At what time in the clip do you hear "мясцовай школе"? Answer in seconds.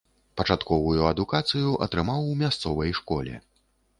2.41-3.35